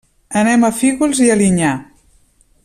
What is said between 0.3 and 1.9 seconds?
Anem a Fígols i Alinyà.